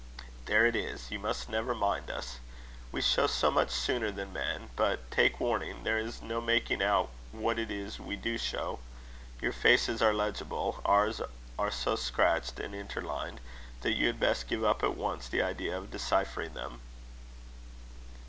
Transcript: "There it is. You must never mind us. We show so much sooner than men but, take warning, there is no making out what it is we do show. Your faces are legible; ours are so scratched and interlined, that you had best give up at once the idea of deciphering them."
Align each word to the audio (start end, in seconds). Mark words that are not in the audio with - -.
"There 0.45 0.65
it 0.65 0.75
is. 0.75 1.11
You 1.11 1.19
must 1.19 1.47
never 1.47 1.75
mind 1.75 2.09
us. 2.09 2.39
We 2.91 3.01
show 3.03 3.27
so 3.27 3.51
much 3.51 3.69
sooner 3.69 4.09
than 4.09 4.33
men 4.33 4.71
but, 4.75 5.11
take 5.11 5.39
warning, 5.39 5.83
there 5.83 5.99
is 5.99 6.23
no 6.23 6.41
making 6.41 6.81
out 6.81 7.11
what 7.31 7.59
it 7.59 7.69
is 7.69 7.99
we 7.99 8.15
do 8.15 8.39
show. 8.39 8.79
Your 9.41 9.51
faces 9.53 10.01
are 10.01 10.11
legible; 10.11 10.81
ours 10.83 11.21
are 11.59 11.69
so 11.69 11.95
scratched 11.95 12.59
and 12.59 12.73
interlined, 12.73 13.41
that 13.81 13.93
you 13.93 14.07
had 14.07 14.19
best 14.19 14.47
give 14.47 14.63
up 14.63 14.81
at 14.83 14.97
once 14.97 15.27
the 15.29 15.43
idea 15.43 15.77
of 15.77 15.91
deciphering 15.91 16.55
them." 16.55 16.81